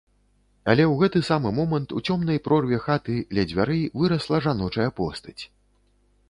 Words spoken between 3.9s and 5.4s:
вырасла жаночая постаць.